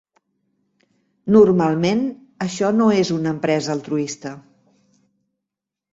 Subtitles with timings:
[1.35, 2.01] Normalment,
[2.47, 4.37] això no és una empresa altruista.